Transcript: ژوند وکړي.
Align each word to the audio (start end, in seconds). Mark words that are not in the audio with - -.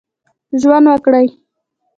ژوند 0.61 0.85
وکړي. 0.91 1.27